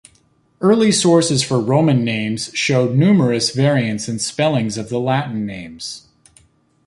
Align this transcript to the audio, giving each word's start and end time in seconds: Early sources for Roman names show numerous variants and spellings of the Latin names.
Early 0.61 0.91
sources 0.91 1.43
for 1.43 1.61
Roman 1.61 2.03
names 2.03 2.49
show 2.55 2.87
numerous 2.87 3.51
variants 3.51 4.07
and 4.07 4.19
spellings 4.19 4.75
of 4.79 4.89
the 4.89 4.99
Latin 4.99 5.45
names. 5.45 6.07